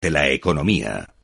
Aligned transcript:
de 0.00 0.10
la 0.10 0.28
economía. 0.30 1.14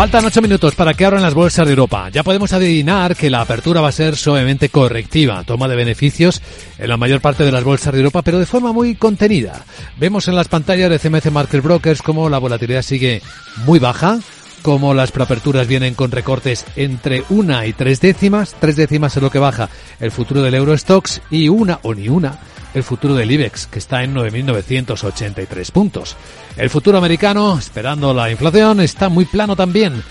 Faltan 0.00 0.24
ocho 0.24 0.40
minutos 0.40 0.74
para 0.74 0.94
que 0.94 1.04
abran 1.04 1.20
las 1.20 1.34
bolsas 1.34 1.66
de 1.66 1.72
Europa. 1.72 2.08
Ya 2.08 2.22
podemos 2.22 2.54
adivinar 2.54 3.14
que 3.14 3.28
la 3.28 3.42
apertura 3.42 3.82
va 3.82 3.88
a 3.88 3.92
ser 3.92 4.16
suavemente 4.16 4.70
correctiva, 4.70 5.44
toma 5.44 5.68
de 5.68 5.76
beneficios 5.76 6.40
en 6.78 6.88
la 6.88 6.96
mayor 6.96 7.20
parte 7.20 7.44
de 7.44 7.52
las 7.52 7.64
bolsas 7.64 7.92
de 7.92 7.98
Europa, 7.98 8.22
pero 8.22 8.38
de 8.38 8.46
forma 8.46 8.72
muy 8.72 8.94
contenida. 8.94 9.62
Vemos 9.98 10.26
en 10.26 10.36
las 10.36 10.48
pantallas 10.48 10.88
de 10.88 10.98
CMC 10.98 11.30
Market 11.30 11.62
Brokers 11.62 12.00
cómo 12.00 12.30
la 12.30 12.38
volatilidad 12.38 12.80
sigue 12.80 13.20
muy 13.66 13.78
baja, 13.78 14.20
como 14.62 14.94
las 14.94 15.12
preaperturas 15.12 15.68
vienen 15.68 15.92
con 15.92 16.10
recortes 16.10 16.64
entre 16.76 17.22
una 17.28 17.66
y 17.66 17.74
tres 17.74 18.00
décimas, 18.00 18.56
tres 18.58 18.76
décimas 18.76 19.14
es 19.18 19.22
lo 19.22 19.30
que 19.30 19.38
baja 19.38 19.68
el 20.00 20.10
futuro 20.10 20.40
del 20.40 20.54
Eurostox 20.54 21.20
y 21.30 21.50
una 21.50 21.78
o 21.82 21.94
ni 21.94 22.08
una 22.08 22.38
el 22.74 22.82
futuro 22.82 23.14
del 23.14 23.30
IBEX, 23.30 23.66
que 23.66 23.78
está 23.78 24.02
en 24.02 24.14
9.983 24.14 25.70
puntos. 25.72 26.16
El 26.56 26.70
futuro 26.70 26.98
americano, 26.98 27.58
esperando 27.58 28.14
la 28.14 28.30
inflación, 28.30 28.80
está 28.80 29.08
muy 29.08 29.24
plano 29.24 29.56
también, 29.56 30.02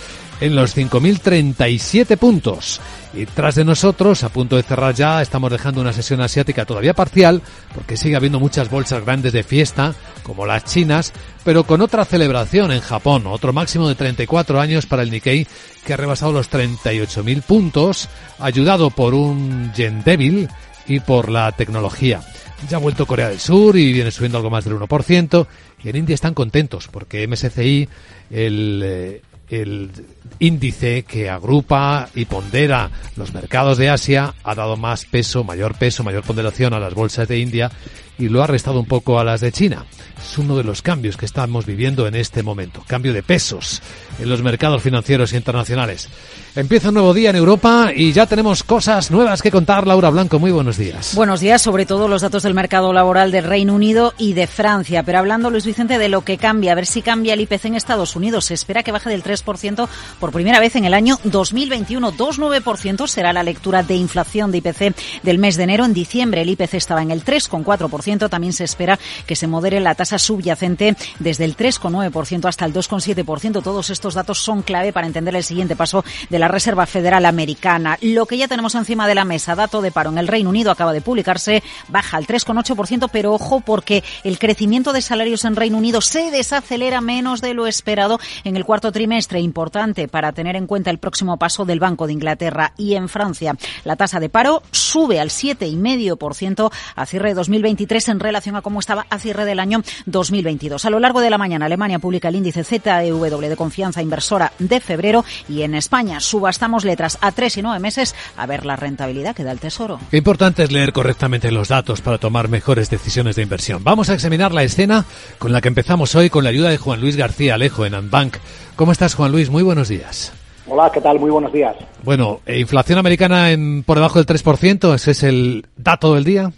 en 0.42 0.56
los 0.56 0.76
5.037 0.76 2.18
puntos. 2.18 2.80
Y 3.14 3.26
tras 3.26 3.56
de 3.56 3.66
nosotros, 3.66 4.24
a 4.24 4.30
punto 4.30 4.56
de 4.56 4.64
cerrar 4.64 4.94
ya, 4.94 5.22
estamos 5.22 5.52
dejando 5.52 5.82
una 5.82 5.94
sesión 5.94 6.22
asiática 6.22 6.66
todavía 6.66 6.94
parcial, 6.94 7.42
porque 7.74 7.98
sigue 7.98 8.16
habiendo 8.16 8.40
muchas 8.40 8.70
bolsas 8.70 9.04
grandes 9.04 9.34
de 9.34 9.44
fiesta, 9.44 9.96
como 10.24 10.46
las 10.46 10.66
chinas, 10.66 11.12
pero 11.44 11.64
con 11.64 11.82
otra 11.82 12.06
celebración 12.06 12.72
en 12.72 12.82
Japón, 12.82 13.26
otro 13.26 13.52
máximo 13.52 13.88
de 13.88 13.96
34 13.96 14.60
años 14.60 14.86
para 14.86 15.02
el 15.02 15.12
Nikkei, 15.12 15.48
que 15.86 15.94
ha 15.94 15.98
rebasado 15.98 16.32
los 16.32 16.52
38.000 16.52 17.42
puntos, 17.42 18.10
ayudado 18.38 18.92
por 18.92 19.14
un 19.14 19.74
yen 19.74 20.04
débil 20.04 20.50
y 20.90 21.00
por 21.00 21.30
la 21.30 21.52
tecnología. 21.54 22.22
Ya 22.68 22.78
ha 22.78 22.80
vuelto 22.80 23.06
Corea 23.06 23.30
del 23.30 23.40
Sur 23.40 23.78
y 23.78 23.94
viene 23.94 24.12
subiendo 24.12 24.38
algo 24.38 24.50
más 24.50 24.66
del 24.66 24.74
1%. 24.78 25.48
Y 25.84 25.90
en 25.90 25.96
India 25.96 26.14
están 26.14 26.34
contentos 26.34 26.90
porque 26.90 27.26
MSCI, 27.26 27.88
el, 28.32 28.82
eh, 28.84 29.22
el 29.50 29.92
índice 30.40 31.04
que 31.04 31.30
agrupa 31.30 32.10
y 32.14 32.26
pondera 32.26 32.90
los 33.16 33.34
mercados 33.34 33.78
de 33.78 33.90
Asia, 33.90 34.34
ha 34.44 34.56
dado 34.56 34.76
más 34.76 35.06
peso, 35.06 35.46
mayor 35.46 35.78
peso, 35.78 36.04
mayor 36.04 36.24
ponderación 36.24 36.74
a 36.74 36.80
las 36.80 36.94
bolsas 36.94 37.28
de 37.28 37.40
India 37.40 37.72
y 38.20 38.28
lo 38.28 38.44
ha 38.44 38.48
restado 38.48 38.80
un 38.80 38.86
poco 38.86 39.20
a 39.20 39.24
las 39.24 39.42
de 39.42 39.52
China. 39.52 39.86
Es 40.22 40.38
uno 40.38 40.58
de 40.58 40.66
los 40.66 40.82
cambios 40.82 41.16
que 41.16 41.26
estamos 41.26 41.66
viviendo 41.66 42.06
en 42.06 42.16
este 42.16 42.44
momento. 42.44 42.84
Cambio 42.86 43.14
de 43.14 43.24
pesos 43.24 43.82
en 44.20 44.30
los 44.30 44.44
mercados 44.44 44.84
financieros 44.84 45.32
internacionales. 45.32 46.10
Empieza 46.56 46.90
un 46.90 46.96
nuevo 46.96 47.14
día 47.14 47.30
en 47.30 47.38
Europa 47.38 47.92
y 47.96 48.12
ya 48.12 48.26
tenemos 48.26 48.64
cosas 48.64 49.12
nuevas 49.12 49.42
que 49.42 49.50
contar. 49.50 49.88
Laura 49.88 50.10
Blanco, 50.10 50.40
muy 50.40 50.52
buenos 50.52 50.78
días. 50.78 51.16
Buenos 51.16 51.40
días, 51.40 51.62
sobre 51.62 51.86
todo 51.86 52.10
los 52.10 52.22
datos 52.22 52.44
del 52.44 52.54
mercado 52.54 52.92
laboral 52.92 53.32
del 53.32 53.46
Reino 53.46 53.74
Unido 53.74 54.14
y 54.18 54.34
de 54.34 54.46
Francia. 54.46 55.04
Pero 55.04 55.20
hablando, 55.20 55.50
Luis 55.50 55.66
Vicente, 55.66 55.98
de 55.98 56.10
lo 56.10 56.26
que 56.26 56.38
cambia, 56.38 56.74
a 56.74 56.76
ver 56.76 56.86
si 56.86 57.02
cambia 57.02 57.34
el 57.34 57.42
IPC 57.42 57.66
en 57.66 57.76
Estados 57.76 58.18
Unidos. 58.18 58.46
Se 58.46 58.54
espera 58.54 58.84
que 58.84 58.92
baje 58.92 59.10
del 59.10 59.24
3% 59.24 59.88
por 60.20 60.32
primera 60.34 60.60
vez 60.60 60.76
en 60.76 60.84
el 60.84 60.94
año 60.94 61.18
2021. 61.24 62.12
2,9% 62.12 63.08
será 63.08 63.32
la 63.32 63.44
lectura 63.44 63.84
de 63.84 63.96
inflación 63.96 64.52
de 64.52 64.58
IPC 64.58 64.96
del 65.24 65.40
mes 65.40 65.56
de 65.56 65.64
enero. 65.64 65.86
En 65.86 65.94
diciembre 65.94 66.42
el 66.42 66.50
IPC 66.50 66.74
estaba 66.74 67.02
en 67.02 67.12
el 67.12 67.24
3,4%. 67.24 68.09
También 68.18 68.54
se 68.54 68.64
espera 68.64 68.98
que 69.28 69.36
se 69.36 69.46
modere 69.46 69.80
la 69.80 69.94
tasa 69.94 70.18
subyacente 70.18 70.96
desde 71.20 71.46
el 71.46 71.56
3,9% 71.56 72.48
hasta 72.48 72.66
el 72.66 72.74
2,7%. 72.74 73.62
Todos 73.62 73.90
estos 73.92 74.16
datos 74.16 74.40
son 74.40 74.64
clave 74.64 74.92
para 74.92 75.06
entender 75.06 75.36
el 75.36 75.44
siguiente 75.44 75.76
paso 75.76 76.04
de 76.30 76.40
la 76.40 76.48
Reserva 76.48 76.88
Federal 76.88 77.26
Americana. 77.26 77.98
Lo 78.02 78.26
que 78.26 78.38
ya 78.38 78.48
tenemos 78.48 78.74
encima 78.74 79.08
de 79.08 79.16
la 79.16 79.26
mesa, 79.26 79.56
dato 79.56 79.82
de 79.82 79.92
paro 79.92 80.10
en 80.10 80.18
el 80.18 80.28
Reino 80.28 80.50
Unido 80.50 80.72
acaba 80.72 80.92
de 80.92 81.02
publicarse, 81.02 81.62
baja 81.88 82.18
al 82.18 82.26
3,8%, 82.26 83.10
pero 83.12 83.34
ojo 83.34 83.60
porque 83.60 84.04
el 84.24 84.40
crecimiento 84.40 84.92
de 84.92 85.02
salarios 85.02 85.46
en 85.46 85.56
Reino 85.56 85.78
Unido 85.78 86.02
se 86.02 86.32
desacelera 86.32 87.02
menos 87.02 87.42
de 87.42 87.54
lo 87.54 87.68
esperado 87.68 88.20
en 88.44 88.56
el 88.56 88.66
cuarto 88.66 88.92
trimestre, 88.92 89.40
importante 89.40 90.08
para 90.08 90.32
tener 90.32 90.56
en 90.56 90.66
cuenta 90.66 90.90
el 90.90 90.98
próximo 90.98 91.38
paso 91.38 91.66
del 91.66 91.80
Banco 91.80 92.08
de 92.08 92.14
Inglaterra 92.14 92.74
y 92.76 92.96
en 92.96 93.08
Francia. 93.10 93.56
La 93.84 93.96
tasa 93.96 94.20
de 94.20 94.30
paro 94.30 94.64
sube 94.72 95.20
al 95.20 95.30
7,5% 95.30 96.72
a 96.96 97.06
cierre 97.06 97.30
de 97.30 97.36
2023 97.36 97.99
en 98.08 98.20
relación 98.20 98.56
a 98.56 98.62
cómo 98.62 98.80
estaba 98.80 99.06
a 99.10 99.20
cierre 99.20 99.46
del 99.46 99.60
año 99.60 99.82
2022. 100.06 100.86
A 100.86 100.90
lo 100.90 101.00
largo 101.00 101.22
de 101.22 101.30
la 101.30 101.38
mañana, 101.38 101.66
Alemania 101.66 102.00
publica 102.00 102.30
el 102.30 102.36
índice 102.36 102.64
ZEW 102.64 103.40
de 103.50 103.56
confianza 103.56 104.02
inversora 104.02 104.54
de 104.60 104.80
febrero 104.80 105.26
y 105.48 105.64
en 105.64 105.76
España 105.76 106.20
subastamos 106.20 106.86
letras 106.86 107.18
a 107.22 107.32
tres 107.32 107.58
y 107.58 107.62
nueve 107.62 107.80
meses 107.80 108.16
a 108.38 108.46
ver 108.46 108.66
la 108.66 108.76
rentabilidad 108.76 109.36
que 109.36 109.44
da 109.44 109.52
el 109.52 109.60
Tesoro. 109.60 110.00
Qué 110.10 110.18
importante 110.18 110.64
es 110.64 110.72
leer 110.72 110.94
correctamente 110.94 111.52
los 111.52 111.68
datos 111.68 112.02
para 112.02 112.18
tomar 112.18 112.48
mejores 112.48 112.90
decisiones 112.90 113.36
de 113.36 113.44
inversión. 113.44 113.84
Vamos 113.84 114.10
a 114.10 114.14
examinar 114.14 114.54
la 114.54 114.64
escena 114.64 115.06
con 115.38 115.52
la 115.52 115.62
que 115.62 115.68
empezamos 115.68 116.16
hoy 116.16 116.30
con 116.30 116.44
la 116.44 116.52
ayuda 116.52 116.70
de 116.70 116.78
Juan 116.78 117.02
Luis 117.02 117.16
García 117.16 117.56
Alejo 117.56 117.86
en 117.86 117.96
Anbank. 117.96 118.38
¿Cómo 118.76 118.92
estás, 118.92 119.16
Juan 119.16 119.32
Luis? 119.32 119.50
Muy 119.50 119.64
buenos 119.64 119.90
días. 119.90 120.32
Hola, 120.68 120.92
¿qué 120.94 121.02
tal? 121.02 121.20
Muy 121.20 121.32
buenos 121.32 121.52
días. 121.52 121.76
Bueno, 122.04 122.42
eh, 122.46 122.60
inflación 122.60 123.00
americana 123.00 123.52
en 123.52 123.84
por 123.84 123.98
debajo 123.98 124.24
del 124.24 124.28
3%, 124.28 124.94
ese 124.94 125.12
es 125.12 125.24
el 125.24 125.66
dato 125.76 126.14
del 126.14 126.24
día 126.24 126.52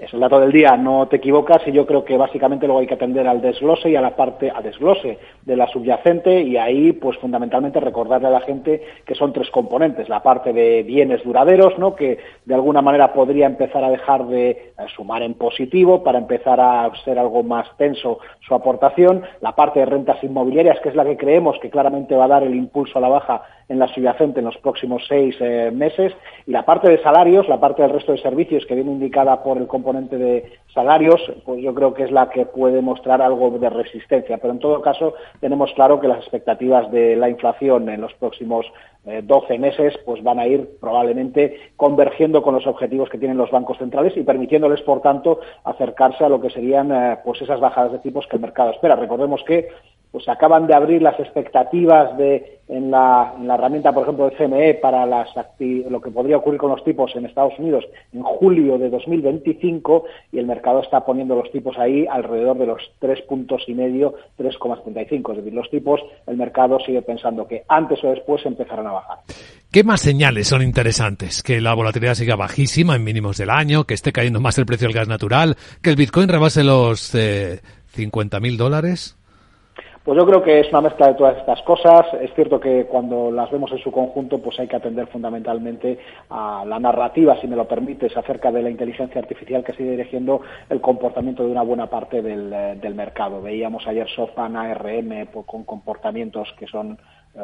es 0.00 0.12
el 0.14 0.20
dato 0.20 0.40
del 0.40 0.50
día, 0.50 0.76
no 0.78 1.06
te 1.08 1.16
equivocas 1.16 1.60
y 1.66 1.72
yo 1.72 1.86
creo 1.86 2.04
que 2.04 2.16
básicamente 2.16 2.66
luego 2.66 2.80
hay 2.80 2.86
que 2.86 2.94
atender 2.94 3.28
al 3.28 3.42
desglose 3.42 3.90
y 3.90 3.96
a 3.96 4.00
la 4.00 4.16
parte, 4.16 4.50
al 4.50 4.62
desglose 4.62 5.18
de 5.44 5.56
la 5.56 5.66
subyacente 5.68 6.40
y 6.40 6.56
ahí 6.56 6.92
pues 6.92 7.18
fundamentalmente 7.18 7.80
recordarle 7.80 8.28
a 8.28 8.30
la 8.30 8.40
gente 8.40 8.82
que 9.04 9.14
son 9.14 9.34
tres 9.34 9.50
componentes, 9.50 10.08
la 10.08 10.22
parte 10.22 10.54
de 10.54 10.82
bienes 10.84 11.22
duraderos, 11.22 11.78
¿no? 11.78 11.94
que 11.94 12.18
de 12.46 12.54
alguna 12.54 12.80
manera 12.80 13.12
podría 13.12 13.44
empezar 13.44 13.84
a 13.84 13.90
dejar 13.90 14.26
de 14.26 14.50
eh, 14.50 14.68
sumar 14.96 15.22
en 15.22 15.34
positivo 15.34 16.02
para 16.02 16.18
empezar 16.18 16.60
a 16.60 16.90
ser 17.04 17.18
algo 17.18 17.42
más 17.42 17.66
tenso 17.76 18.20
su 18.40 18.54
aportación, 18.54 19.22
la 19.42 19.54
parte 19.54 19.80
de 19.80 19.86
rentas 19.86 20.22
inmobiliarias 20.24 20.80
que 20.80 20.88
es 20.88 20.94
la 20.94 21.04
que 21.04 21.18
creemos 21.18 21.58
que 21.60 21.68
claramente 21.68 22.16
va 22.16 22.24
a 22.24 22.28
dar 22.28 22.42
el 22.42 22.54
impulso 22.54 22.98
a 22.98 23.02
la 23.02 23.08
baja 23.08 23.42
en 23.68 23.78
la 23.78 23.86
subyacente 23.86 24.40
en 24.40 24.46
los 24.46 24.56
próximos 24.58 25.04
seis 25.06 25.36
eh, 25.40 25.70
meses. 25.72 26.12
Y 26.46 26.50
la 26.50 26.64
parte 26.64 26.90
de 26.90 27.00
salarios, 27.02 27.48
la 27.48 27.60
parte 27.60 27.82
del 27.82 27.92
resto 27.92 28.10
de 28.10 28.18
servicios 28.18 28.66
que 28.66 28.74
viene 28.74 28.90
indicada 28.90 29.42
por 29.44 29.58
el 29.58 29.68
componente 29.68 29.89
de 29.92 30.52
salarios, 30.72 31.20
pues 31.44 31.62
yo 31.62 31.74
creo 31.74 31.94
que 31.94 32.04
es 32.04 32.10
la 32.10 32.30
que 32.30 32.46
puede 32.46 32.80
mostrar 32.80 33.20
algo 33.22 33.50
de 33.50 33.70
resistencia. 33.70 34.38
Pero 34.38 34.52
en 34.52 34.58
todo 34.60 34.80
caso 34.80 35.14
tenemos 35.40 35.72
claro 35.72 36.00
que 36.00 36.08
las 36.08 36.18
expectativas 36.18 36.90
de 36.90 37.16
la 37.16 37.28
inflación 37.28 37.88
en 37.88 38.00
los 38.00 38.14
próximos 38.14 38.66
eh, 39.06 39.22
doce 39.24 39.54
12 39.54 39.58
meses 39.58 39.94
pues 40.04 40.22
van 40.22 40.38
a 40.38 40.46
ir 40.46 40.76
probablemente 40.78 41.72
convergiendo 41.76 42.42
con 42.42 42.54
los 42.54 42.66
objetivos 42.66 43.08
que 43.08 43.16
tienen 43.16 43.38
los 43.38 43.50
bancos 43.50 43.78
centrales 43.78 44.14
y 44.16 44.22
permitiéndoles 44.22 44.82
por 44.82 45.00
tanto 45.00 45.40
acercarse 45.64 46.22
a 46.22 46.28
lo 46.28 46.40
que 46.40 46.50
serían 46.50 46.92
eh, 46.92 47.18
pues 47.24 47.40
esas 47.40 47.60
bajadas 47.60 47.92
de 47.92 47.98
tipos 48.00 48.26
que 48.26 48.36
el 48.36 48.42
mercado 48.42 48.70
espera. 48.72 48.96
Recordemos 48.96 49.42
que 49.44 49.68
pues 50.12 50.28
acaban 50.28 50.66
de 50.66 50.74
abrir 50.74 51.02
las 51.02 51.18
expectativas 51.20 52.16
de 52.16 52.60
en 52.70 52.90
la, 52.90 53.34
en 53.36 53.48
la 53.48 53.54
herramienta, 53.54 53.92
por 53.92 54.04
ejemplo, 54.04 54.30
de 54.30 54.36
CME 54.36 54.74
para 54.74 55.04
las 55.04 55.28
lo 55.58 56.00
que 56.00 56.10
podría 56.10 56.36
ocurrir 56.36 56.60
con 56.60 56.70
los 56.70 56.84
tipos 56.84 57.14
en 57.16 57.26
Estados 57.26 57.58
Unidos 57.58 57.84
en 58.12 58.22
julio 58.22 58.78
de 58.78 58.90
2025 58.90 60.04
y 60.32 60.38
el 60.38 60.46
mercado 60.46 60.80
está 60.80 61.04
poniendo 61.04 61.34
los 61.34 61.50
tipos 61.50 61.76
ahí 61.78 62.06
alrededor 62.08 62.56
de 62.58 62.66
los 62.66 62.80
tres 63.00 63.20
puntos 63.22 63.62
y 63.66 63.74
medio, 63.74 64.14
3,75. 64.38 65.30
Es 65.32 65.36
decir, 65.38 65.52
los 65.52 65.68
tipos, 65.68 66.00
el 66.28 66.36
mercado 66.36 66.78
sigue 66.86 67.02
pensando 67.02 67.46
que 67.46 67.64
antes 67.68 68.02
o 68.04 68.10
después 68.10 68.46
empezarán 68.46 68.86
a 68.86 68.92
bajar. 68.92 69.18
¿Qué 69.72 69.82
más 69.82 70.00
señales 70.00 70.48
son 70.48 70.62
interesantes? 70.62 71.42
Que 71.42 71.60
la 71.60 71.74
volatilidad 71.74 72.14
siga 72.14 72.36
bajísima 72.36 72.94
en 72.94 73.04
mínimos 73.04 73.36
del 73.36 73.50
año, 73.50 73.84
que 73.84 73.94
esté 73.94 74.12
cayendo 74.12 74.40
más 74.40 74.58
el 74.58 74.66
precio 74.66 74.86
del 74.86 74.96
gas 74.96 75.08
natural, 75.08 75.56
que 75.82 75.90
el 75.90 75.96
Bitcoin 75.96 76.28
rebase 76.28 76.62
los 76.62 77.14
eh, 77.14 77.60
50.000 77.96 78.56
dólares. 78.56 79.16
Pues 80.10 80.18
yo 80.18 80.26
creo 80.26 80.42
que 80.42 80.58
es 80.58 80.68
una 80.70 80.80
mezcla 80.80 81.06
de 81.06 81.14
todas 81.14 81.36
estas 81.36 81.62
cosas. 81.62 82.04
Es 82.20 82.34
cierto 82.34 82.58
que 82.58 82.86
cuando 82.86 83.30
las 83.30 83.48
vemos 83.48 83.70
en 83.70 83.78
su 83.78 83.92
conjunto, 83.92 84.42
pues 84.42 84.58
hay 84.58 84.66
que 84.66 84.74
atender 84.74 85.06
fundamentalmente 85.06 86.00
a 86.28 86.64
la 86.66 86.80
narrativa, 86.80 87.40
si 87.40 87.46
me 87.46 87.54
lo 87.54 87.68
permites, 87.68 88.16
acerca 88.16 88.50
de 88.50 88.60
la 88.60 88.70
inteligencia 88.70 89.20
artificial 89.20 89.62
que 89.62 89.72
sigue 89.72 89.92
dirigiendo 89.92 90.40
el 90.68 90.80
comportamiento 90.80 91.44
de 91.44 91.52
una 91.52 91.62
buena 91.62 91.86
parte 91.86 92.22
del, 92.22 92.52
eh, 92.52 92.92
mercado. 92.92 93.40
Veíamos 93.40 93.86
ayer 93.86 94.08
SoftBank, 94.08 94.56
ARM, 94.56 95.28
pues, 95.32 95.46
con 95.46 95.62
comportamientos 95.62 96.52
que 96.58 96.66
son 96.66 96.98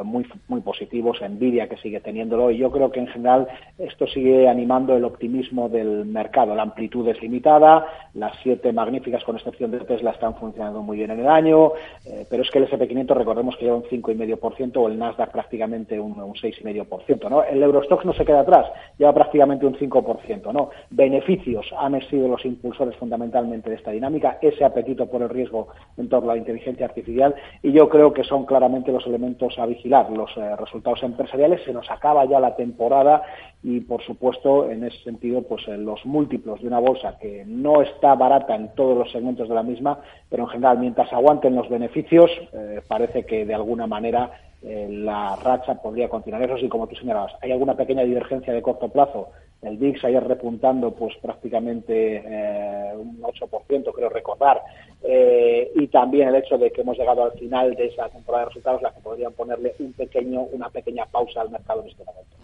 muy, 0.05 0.27
muy 0.49 0.61
positivos, 0.61 1.19
Nvidia 1.21 1.69
que 1.69 1.77
sigue 1.77 2.01
teniéndolo 2.01 2.51
y 2.51 2.59
yo 2.59 2.71
creo 2.71 2.91
que 2.91 3.01
en 3.01 3.07
general 3.07 3.47
esto 3.79 4.07
sigue 4.07 4.49
animando 4.49 4.97
el 4.97 5.05
optimismo 5.05 5.69
del 5.69 6.05
mercado. 6.07 6.55
La 6.55 6.63
amplitud 6.63 7.07
es 7.09 7.21
limitada, 7.23 7.87
las 8.15 8.33
siete 8.43 8.73
magníficas 8.73 9.23
con 9.25 9.37
excepción 9.37 9.71
de 9.71 9.81
Tesla 9.81 10.11
están 10.11 10.35
funcionando 10.35 10.83
muy 10.83 10.97
bien 10.97 11.11
en 11.11 11.21
el 11.21 11.29
año, 11.29 11.73
eh, 12.05 12.27
pero 12.29 12.43
es 12.43 12.51
que 12.51 12.59
el 12.59 12.69
SP500 12.69 13.15
recordemos 13.15 13.57
que 13.57 13.67
lleva 13.67 13.77
un 13.77 13.85
5,5% 13.85 14.77
o 14.77 14.89
el 14.89 14.99
Nasdaq 14.99 15.31
prácticamente 15.31 15.99
un, 16.01 16.19
un 16.19 16.35
6,5%. 16.35 17.31
¿no? 17.31 17.43
El 17.45 17.63
Eurostox 17.63 18.05
no 18.05 18.13
se 18.13 18.25
queda 18.25 18.41
atrás, 18.41 18.67
lleva 18.99 19.15
prácticamente 19.15 19.67
un 19.67 19.77
5%. 19.77 20.53
¿no? 20.53 20.71
Beneficios 20.91 21.67
han 21.79 22.01
sido 22.09 22.29
los 22.29 22.45
impulsores 22.45 22.97
fundamentalmente 22.97 23.71
de 23.71 23.77
esta 23.77 23.91
dinámica, 23.91 24.39
ese 24.43 24.65
apetito 24.65 25.07
por 25.07 25.23
el 25.23 25.29
riesgo 25.29 25.69
en 25.97 26.09
torno 26.09 26.31
a 26.31 26.35
la 26.35 26.41
inteligencia 26.41 26.87
artificial 26.87 27.35
y 27.63 27.73
yo 27.73 27.89
creo 27.89 28.13
que 28.13 28.25
son 28.25 28.45
claramente 28.45 28.93
los 28.93 29.07
elementos 29.07 29.59
a 29.59 29.67
vigilar 29.77 30.11
los 30.11 30.31
eh, 30.37 30.57
resultados 30.57 31.03
empresariales. 31.03 31.63
Se 31.65 31.73
nos 31.73 31.91
acaba 31.91 32.25
ya 32.25 32.41
la 32.41 32.57
temporada 32.57 33.23
y, 33.63 33.81
por 33.81 34.03
supuesto, 34.03 34.71
en 34.71 34.85
ese 34.85 34.99
sentido, 35.05 35.43
pues 35.43 35.69
eh, 35.69 35.77
los 35.77 36.05
múltiplos 36.07 36.61
de 36.61 36.69
una 36.69 36.79
bolsa 36.79 37.19
que 37.21 37.45
no 37.47 37.83
está 37.83 38.15
barata 38.15 38.55
en 38.55 38.75
todos 38.75 38.97
los 38.97 39.13
segmentos 39.13 39.49
de 39.49 39.55
la 39.55 39.63
misma, 39.63 40.01
pero 40.31 40.45
en 40.45 40.49
general, 40.49 40.79
mientras 40.79 41.13
aguanten 41.13 41.55
los 41.55 41.69
beneficios, 41.69 42.31
eh, 42.53 42.81
parece 42.89 43.25
que 43.25 43.45
de 43.45 43.55
alguna 43.55 43.87
manera 43.87 44.31
la 44.63 45.37
racha 45.37 45.81
podría 45.81 46.09
continuar. 46.09 46.43
Eso 46.43 46.57
sí, 46.57 46.69
como 46.69 46.89
tú 46.89 46.97
señalabas, 46.97 47.35
hay 47.41 47.53
alguna 47.53 47.77
pequeña 47.77 48.03
divergencia 48.03 48.53
de 48.53 48.63
corto 48.63 48.89
plazo. 48.89 49.29
El 49.63 49.77
VIX 49.77 50.05
ayer 50.07 50.27
repuntando 50.27 50.91
pues 50.93 51.15
prácticamente 51.23 52.93
un 52.97 53.23
8%, 53.23 53.93
creo 53.95 54.09
recordar, 54.09 54.61
eh, 55.03 55.71
y 55.75 55.87
también 55.89 56.29
el 56.29 56.37
hecho 56.37 56.59
de 56.59 56.71
que 56.71 56.81
hemos 56.81 56.99
llegado 56.99 57.25
al 57.25 57.33
final 57.33 57.75
de 57.75 57.87
esa 57.87 58.09
temporada 58.09 58.45
de 58.45 58.49
resultados, 58.49 58.83
la 58.83 58.93
que 58.93 59.01
podrían 59.01 59.33
ponerle 59.33 59.75
un 59.79 59.93
pequeño, 59.93 60.43
una 60.53 60.69
pequeña 60.71 61.05
pausa 61.07 61.41
al 61.41 61.51
mercado 61.51 61.83
en 61.83 61.89
este 61.89 62.05
momento. 62.05 62.37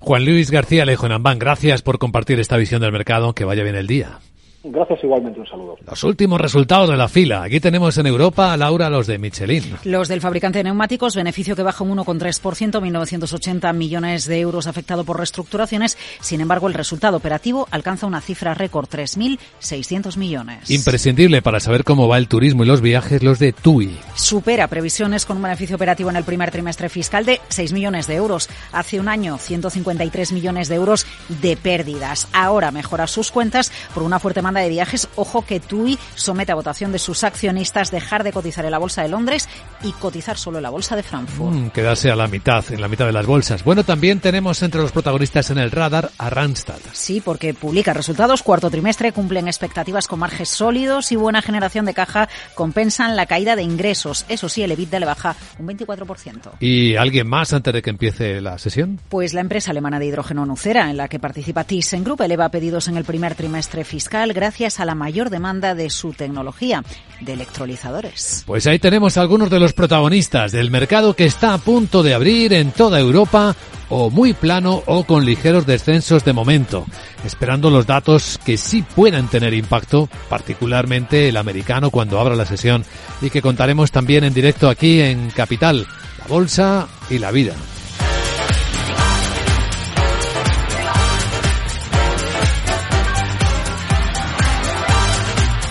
Juan 0.00 0.24
Luis 0.24 0.50
García 0.50 0.86
Lejo 0.86 1.06
gracias 1.38 1.82
por 1.82 1.98
compartir 1.98 2.40
esta 2.40 2.56
visión 2.56 2.80
del 2.80 2.92
mercado. 2.92 3.34
Que 3.34 3.44
vaya 3.44 3.62
bien 3.62 3.76
el 3.76 3.86
día. 3.86 4.18
Gracias 4.62 5.02
igualmente, 5.02 5.40
un 5.40 5.46
saludo. 5.46 5.78
Los 5.86 6.04
últimos 6.04 6.38
resultados 6.38 6.90
de 6.90 6.96
la 6.96 7.08
fila. 7.08 7.42
Aquí 7.42 7.60
tenemos 7.60 7.96
en 7.96 8.06
Europa, 8.06 8.54
Laura, 8.58 8.90
los 8.90 9.06
de 9.06 9.18
Michelin. 9.18 9.76
Los 9.84 10.08
del 10.08 10.20
fabricante 10.20 10.58
de 10.58 10.64
neumáticos, 10.64 11.16
beneficio 11.16 11.56
que 11.56 11.62
baja 11.62 11.82
un 11.82 11.96
1,3%, 11.96 12.42
1.980 12.42 13.72
millones 13.74 14.26
de 14.26 14.40
euros 14.40 14.66
afectado 14.66 15.04
por 15.04 15.16
reestructuraciones. 15.16 15.96
Sin 16.20 16.42
embargo, 16.42 16.68
el 16.68 16.74
resultado 16.74 17.16
operativo 17.16 17.68
alcanza 17.70 18.06
una 18.06 18.20
cifra 18.20 18.52
récord, 18.52 18.86
3.600 18.86 20.18
millones. 20.18 20.70
Imprescindible 20.70 21.40
para 21.40 21.60
saber 21.60 21.82
cómo 21.82 22.06
va 22.06 22.18
el 22.18 22.28
turismo 22.28 22.62
y 22.62 22.66
los 22.66 22.82
viajes, 22.82 23.22
los 23.22 23.38
de 23.38 23.52
TUI. 23.54 23.96
Supera 24.14 24.68
previsiones 24.68 25.24
con 25.24 25.38
un 25.38 25.42
beneficio 25.44 25.76
operativo 25.76 26.10
en 26.10 26.16
el 26.16 26.24
primer 26.24 26.50
trimestre 26.50 26.90
fiscal 26.90 27.24
de 27.24 27.40
6 27.48 27.72
millones 27.72 28.06
de 28.06 28.16
euros. 28.16 28.50
Hace 28.72 29.00
un 29.00 29.08
año, 29.08 29.38
153 29.38 30.32
millones 30.32 30.68
de 30.68 30.74
euros 30.74 31.06
de 31.40 31.56
pérdidas. 31.56 32.28
Ahora 32.34 32.70
mejora 32.70 33.06
sus 33.06 33.30
cuentas 33.30 33.72
por 33.94 34.02
una 34.02 34.18
fuerte 34.18 34.42
de 34.58 34.68
viajes. 34.68 35.08
Ojo 35.14 35.42
que 35.46 35.60
TUI 35.60 35.96
somete 36.16 36.50
a 36.50 36.56
votación 36.56 36.90
de 36.90 36.98
sus 36.98 37.22
accionistas 37.22 37.92
dejar 37.92 38.24
de 38.24 38.32
cotizar 38.32 38.64
en 38.64 38.72
la 38.72 38.78
Bolsa 38.78 39.02
de 39.02 39.08
Londres 39.08 39.48
y 39.84 39.92
cotizar 39.92 40.36
solo 40.36 40.58
en 40.58 40.64
la 40.64 40.70
Bolsa 40.70 40.96
de 40.96 41.04
Frankfurt. 41.04 41.54
Mm, 41.54 41.68
quedarse 41.68 42.10
a 42.10 42.16
la 42.16 42.26
mitad, 42.26 42.64
en 42.72 42.80
la 42.80 42.88
mitad 42.88 43.06
de 43.06 43.12
las 43.12 43.26
bolsas. 43.26 43.62
Bueno, 43.62 43.84
también 43.84 44.18
tenemos 44.18 44.62
entre 44.62 44.80
los 44.80 44.90
protagonistas 44.90 45.50
en 45.50 45.58
el 45.58 45.70
radar 45.70 46.10
a 46.18 46.30
Randstad. 46.30 46.78
Sí, 46.92 47.20
porque 47.20 47.54
publica 47.54 47.92
resultados 47.92 48.42
cuarto 48.42 48.70
trimestre, 48.70 49.12
cumplen 49.12 49.46
expectativas 49.46 50.08
con 50.08 50.18
marges 50.18 50.48
sólidos 50.48 51.12
y 51.12 51.16
buena 51.16 51.42
generación 51.42 51.84
de 51.84 51.94
caja 51.94 52.28
compensan 52.54 53.16
la 53.16 53.26
caída 53.26 53.56
de 53.56 53.62
ingresos. 53.62 54.24
Eso 54.28 54.48
sí, 54.48 54.62
el 54.62 54.72
EBITDA 54.72 55.00
le 55.00 55.06
baja 55.06 55.36
un 55.58 55.68
24%. 55.68 56.52
¿Y 56.60 56.96
alguien 56.96 57.28
más 57.28 57.52
antes 57.52 57.72
de 57.72 57.82
que 57.82 57.90
empiece 57.90 58.40
la 58.40 58.58
sesión? 58.58 59.00
Pues 59.08 59.34
la 59.34 59.40
empresa 59.40 59.70
alemana 59.70 59.98
de 59.98 60.06
hidrógeno 60.06 60.46
Nucera, 60.46 60.90
en 60.90 60.96
la 60.96 61.08
que 61.08 61.18
participa 61.18 61.64
ThyssenKrupp, 61.64 62.20
eleva 62.22 62.48
pedidos 62.48 62.88
en 62.88 62.96
el 62.96 63.04
primer 63.04 63.34
trimestre 63.34 63.84
fiscal 63.84 64.32
gracias 64.40 64.80
a 64.80 64.86
la 64.86 64.94
mayor 64.94 65.28
demanda 65.28 65.74
de 65.74 65.90
su 65.90 66.14
tecnología 66.14 66.82
de 67.20 67.34
electrolizadores. 67.34 68.42
Pues 68.46 68.66
ahí 68.66 68.78
tenemos 68.78 69.18
algunos 69.18 69.50
de 69.50 69.60
los 69.60 69.74
protagonistas 69.74 70.50
del 70.52 70.70
mercado 70.70 71.14
que 71.14 71.26
está 71.26 71.52
a 71.52 71.58
punto 71.58 72.02
de 72.02 72.14
abrir 72.14 72.54
en 72.54 72.72
toda 72.72 72.98
Europa 72.98 73.54
o 73.90 74.08
muy 74.08 74.32
plano 74.32 74.82
o 74.86 75.04
con 75.04 75.26
ligeros 75.26 75.66
descensos 75.66 76.24
de 76.24 76.32
momento, 76.32 76.86
esperando 77.22 77.68
los 77.68 77.86
datos 77.86 78.40
que 78.42 78.56
sí 78.56 78.82
puedan 78.82 79.28
tener 79.28 79.52
impacto, 79.52 80.08
particularmente 80.30 81.28
el 81.28 81.36
americano 81.36 81.90
cuando 81.90 82.18
abra 82.18 82.34
la 82.34 82.46
sesión 82.46 82.82
y 83.20 83.28
que 83.28 83.42
contaremos 83.42 83.90
también 83.90 84.24
en 84.24 84.32
directo 84.32 84.70
aquí 84.70 85.02
en 85.02 85.28
Capital, 85.32 85.86
la 86.18 86.26
bolsa 86.28 86.88
y 87.10 87.18
la 87.18 87.30
vida. 87.30 87.52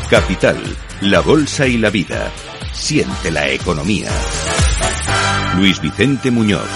Capital, 0.10 0.58
la 1.02 1.20
Bolsa 1.20 1.68
y 1.68 1.78
la 1.78 1.92
Vida. 1.92 2.32
Siente 2.74 3.30
la 3.30 3.48
economía. 3.48 4.10
Luis 5.56 5.80
Vicente 5.80 6.32
Muñoz. 6.32 6.68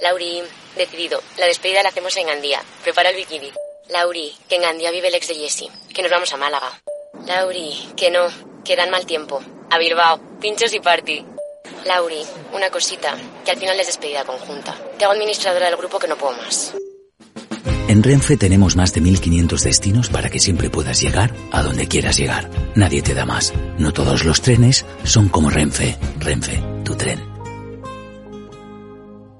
Lauri, 0.00 0.42
decidido. 0.78 1.20
La 1.36 1.44
despedida 1.44 1.82
la 1.82 1.90
hacemos 1.90 2.16
en 2.16 2.28
Gandía. 2.28 2.62
Prepara 2.82 3.10
el 3.10 3.16
bikini. 3.16 3.52
Lauri, 3.90 4.34
que 4.48 4.54
en 4.54 4.62
Gandía 4.62 4.90
vive 4.90 5.08
el 5.08 5.14
ex 5.14 5.28
de 5.28 5.34
Jesse. 5.34 5.68
Que 5.92 6.00
nos 6.00 6.10
vamos 6.10 6.32
a 6.32 6.38
Málaga. 6.38 6.80
Lauri, 7.26 7.90
que 7.94 8.10
no. 8.10 8.26
Que 8.64 8.74
dan 8.74 8.88
mal 8.88 9.04
tiempo. 9.04 9.42
A 9.70 9.76
Bilbao. 9.76 10.18
Pinchos 10.40 10.72
y 10.72 10.80
party. 10.80 11.22
Lauri, 11.84 12.22
una 12.54 12.70
cosita. 12.70 13.14
Que 13.44 13.50
al 13.50 13.58
final 13.58 13.78
es 13.78 13.88
despedida 13.88 14.24
conjunta. 14.24 14.74
Te 14.96 15.04
hago 15.04 15.12
administradora 15.12 15.66
del 15.66 15.76
grupo 15.76 15.98
que 15.98 16.08
no 16.08 16.16
puedo 16.16 16.34
más. 16.38 16.72
En 17.88 18.02
Renfe 18.02 18.36
tenemos 18.36 18.76
más 18.76 18.92
de 18.92 19.00
1500 19.00 19.64
destinos 19.64 20.08
para 20.10 20.28
que 20.28 20.38
siempre 20.38 20.68
puedas 20.68 21.00
llegar 21.00 21.34
a 21.50 21.62
donde 21.62 21.88
quieras 21.88 22.18
llegar. 22.18 22.50
Nadie 22.74 23.00
te 23.00 23.14
da 23.14 23.24
más. 23.24 23.54
No 23.78 23.92
todos 23.92 24.26
los 24.26 24.42
trenes 24.42 24.84
son 25.04 25.30
como 25.30 25.48
Renfe. 25.48 25.96
Renfe, 26.20 26.62
tu 26.84 26.94
tren. 26.96 27.37